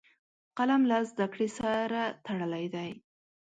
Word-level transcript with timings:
قلم 0.57 0.81
له 0.89 0.97
زده 1.09 1.25
کړې 1.33 1.47
سره 1.59 2.01
تړلی 2.25 2.65
دی 2.75 2.89